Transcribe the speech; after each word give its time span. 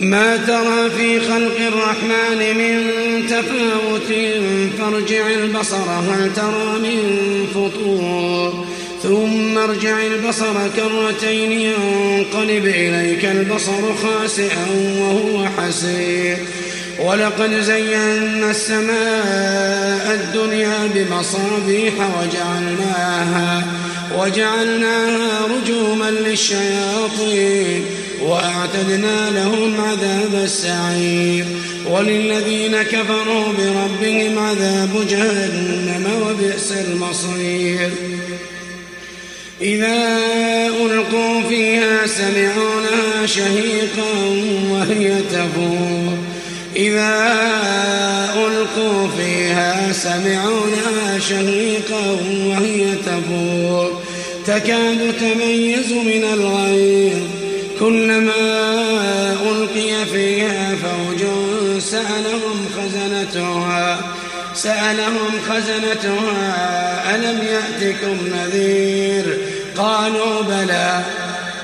ما 0.00 0.36
ترى 0.36 0.90
في 0.90 1.20
خلق 1.20 1.56
الرحمن 1.60 2.56
من 2.58 2.92
تفاوت 3.26 4.12
فارجع 4.78 5.30
البصر 5.30 5.90
هل 5.90 6.30
ترى 6.36 6.78
من 6.82 7.00
فطور. 7.54 8.64
ثم 9.02 9.58
ارجع 9.58 10.06
البصر 10.06 10.54
كرتين 10.76 11.52
ينقلب 11.52 12.66
إليك 12.66 13.24
البصر 13.24 13.94
خاسئا 14.02 14.66
وهو 14.98 15.48
حسير. 15.58 16.36
ولقد 17.00 17.60
زينا 17.60 18.50
السماء 18.50 20.14
الدنيا 20.14 20.90
بمصابيح 20.94 21.94
وجعلناها 21.94 23.64
وجعلناها 24.18 25.46
رجوما 25.46 26.10
للشياطين. 26.10 27.84
وأعتدنا 28.24 29.30
لهم 29.30 29.80
عذاب 29.80 30.34
السعير 30.44 31.44
وللذين 31.90 32.82
كفروا 32.82 33.44
بربهم 33.58 34.38
عذاب 34.38 35.06
جهنم 35.10 36.06
وبئس 36.22 36.72
المصير. 36.72 37.90
إذا 39.60 40.18
ألقوا 40.80 41.42
فيها 41.48 42.06
سمعوا 42.06 42.80
لها 42.80 43.26
شهيقا 43.26 44.12
وهي 44.70 45.12
تفور. 45.32 46.18
إذا 46.76 47.30
ألقوا 48.36 49.08
فيها 49.16 49.92
سمعوا 49.92 50.66
لها 50.66 51.18
شهيقا 51.18 52.18
وهي 52.46 52.94
تفور. 53.06 54.02
تكاد 54.46 55.14
تميز 55.20 55.92
من 55.92 56.24
الغيظ. 56.32 57.43
كلما 57.84 58.32
ألقي 59.42 60.06
فيها 60.12 60.76
فوج 60.76 61.20
سألهم 61.80 62.68
خزنتها 62.76 64.00
سألهم 64.54 65.30
خزنتها 65.48 67.14
ألم 67.14 67.38
يأتكم 67.38 68.16
نذير؟ 68.36 69.38
قالوا 69.76 70.42
بلى 70.42 71.02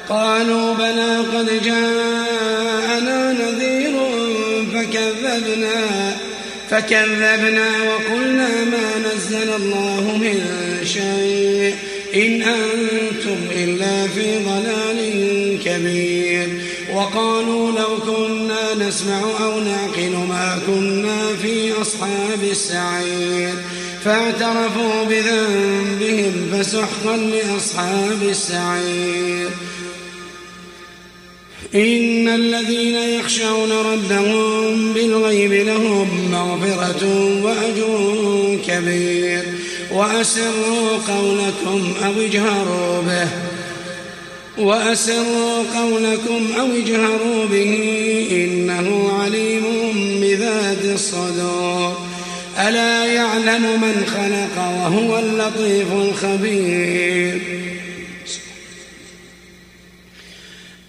قالوا 0.08 0.74
بلى 0.74 1.16
قد 1.16 1.62
جاءنا 1.64 3.32
نذير 3.32 3.92
فكذبنا 4.74 6.16
فكذبنا 6.70 7.66
وقلنا 7.82 8.48
ما 8.48 9.14
نزل 9.14 9.50
الله 9.56 10.16
من 10.16 10.40
شيء. 10.84 11.89
إن 12.14 12.42
أنتم 12.42 13.36
إلا 13.56 14.06
في 14.08 14.38
ضلال 14.44 15.00
كبير. 15.64 16.48
وقالوا 16.94 17.72
لو 17.72 17.98
كنا 18.06 18.88
نسمع 18.88 19.20
أو 19.40 19.60
نعقل 19.60 20.10
ما 20.28 20.58
كنا 20.66 21.36
في 21.42 21.72
أصحاب 21.72 22.42
السعير. 22.50 23.54
فاعترفوا 24.04 25.04
بذنبهم 25.04 26.50
فسحقا 26.52 27.16
لأصحاب 27.16 28.22
السعير. 28.22 29.48
إن 31.74 32.28
الذين 32.28 32.94
يخشون 32.94 33.72
ربهم 33.72 34.92
بالغيب 34.92 35.52
لهم 35.52 36.30
مغفرة 36.32 37.06
وأجر 37.42 38.58
كبير. 38.68 39.42
وأسروا 39.92 40.98
قولكم 41.08 41.94
أو 42.04 42.12
اجهروا 42.20 43.02
به. 43.02 43.28
وأسروا 44.58 45.64
قولكم 45.74 46.48
أو 46.60 46.66
اجهروا 46.66 47.46
به. 47.46 47.74
إنه 48.30 49.12
عليم 49.22 49.64
بذات 50.20 50.84
الصدور. 50.84 51.98
ألا 52.58 53.06
يعلم 53.06 53.62
من 53.62 54.06
خلق 54.06 54.62
وهو 54.62 55.18
اللطيف 55.18 55.92
الخبير. 55.92 57.40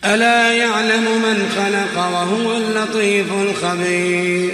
ألا 0.05 0.51
يعلم 0.51 1.03
من 1.03 1.49
خلق 1.55 2.03
وهو 2.03 2.57
اللطيف 2.57 3.25
الخبير. 3.33 4.53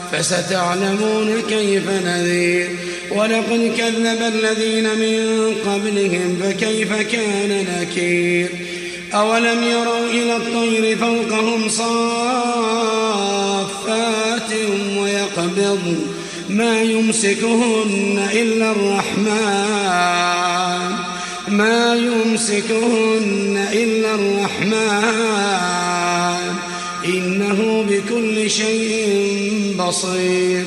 فستعلمون 0.11 1.41
كيف 1.49 1.89
نذير. 2.05 2.69
ولقد 3.11 3.73
كذب 3.77 4.33
الذين 4.35 4.83
من 4.83 5.53
قبلهم 5.65 6.39
فكيف 6.43 6.93
كان 6.93 7.65
نكير؟ 7.79 8.49
أولم 9.13 9.63
يروا 9.63 10.05
إلى 10.05 10.35
الطير 10.35 10.97
فوقهم 10.97 11.69
صافات 11.69 12.01
ويقبض؟ 14.97 15.95
ما 16.49 16.81
يمسكهن 16.81 18.27
إلا 18.33 18.71
الرحمن. 18.71 19.31
ما 21.47 21.95
يمسكهن 21.95 23.67
إلا 23.73 24.15
الرحمن. 24.15 26.00
إنه 27.51 27.85
بكل 27.89 28.49
شيء 28.49 29.75
بصير. 29.79 30.63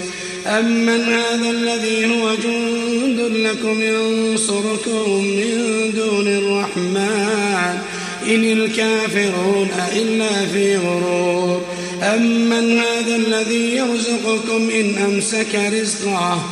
أمن 0.46 1.02
هذا 1.02 1.50
الذي 1.50 2.06
هو 2.06 2.34
جند 2.34 3.20
لكم 3.20 3.82
ينصركم 3.82 5.24
من 5.24 5.92
دون 5.96 6.28
الرحمن. 6.28 7.78
إن 8.26 8.44
الكافرون 8.44 9.68
إلا 9.96 10.46
في 10.52 10.76
غرور. 10.76 11.62
أمن 12.02 12.78
هذا 12.78 13.16
الذي 13.16 13.76
يرزقكم 13.76 14.70
إن 14.70 14.94
أمسك 15.04 15.54
رزقه 15.54 16.44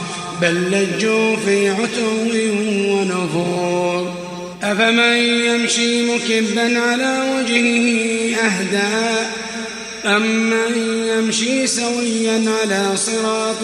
بل 0.42 0.71
لجوا 0.71 1.37
في 1.37 1.69
عتو 1.69 2.12
ونفور. 2.92 4.15
أفمن 4.62 5.16
يمشي 5.19 6.03
مكبا 6.03 6.78
على 6.78 7.21
وجهه 7.37 8.37
أهدى؟ 8.37 9.41
أمن 10.05 11.05
يمشي 11.09 11.67
سويا 11.67 12.45
على 12.63 12.97
صراط 12.97 13.63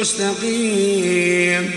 مستقيم 0.00 1.70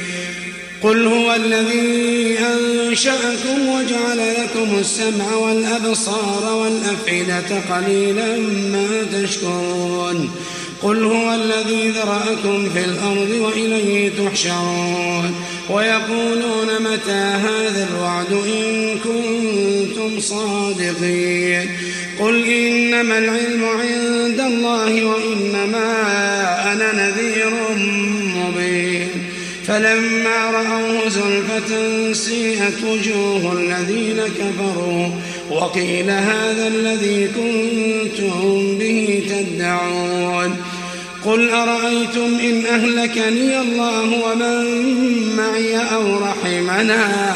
قل 0.82 1.06
هو 1.08 1.34
الذي 1.34 2.38
أنشأكم 2.40 3.68
وجعل 3.68 4.18
لكم 4.18 4.80
السمع 4.80 5.36
والأبصار 5.36 6.54
والأفئدة 6.54 7.62
قليلا 7.70 8.38
ما 8.72 9.06
تشكرون 9.14 10.32
قل 10.82 11.04
هو 11.04 11.34
الذي 11.34 11.90
ذرأكم 11.90 12.70
في 12.70 12.86
الأرض 12.86 13.30
وإليه 13.42 14.10
تحشرون 14.10 15.36
ويقولون 15.70 16.68
متى 16.80 17.12
هذا 17.12 17.88
الوعد 17.92 18.32
إن 18.32 19.00
كنتم 20.08 20.20
صادقين. 20.20 21.70
قل 22.20 22.46
إنما 22.46 23.18
العلم 23.18 23.64
عند 23.64 24.40
الله 24.40 25.06
وإنما 25.06 25.94
أنا 26.74 26.94
نذير 26.94 27.52
مبين. 28.36 29.08
فلما 29.68 30.52
رأوه 30.52 31.10
زلفة 31.10 32.14
سيئت 32.14 32.84
وجوه 32.84 33.54
الذين 33.54 34.20
كفروا. 34.40 35.08
وقيل 35.50 36.10
هذا 36.10 36.68
الذي 36.68 37.28
كنتم 37.28 38.78
به 38.78 39.24
تدعون. 39.30 40.56
قل 41.26 41.50
أرأيتم 41.50 42.40
إن 42.44 42.66
أهلكني 42.66 43.62
الله 43.62 44.32
ومن 44.32 44.66
معي 45.38 45.78
أو 45.78 46.18
رحمنا؟ 46.18 47.36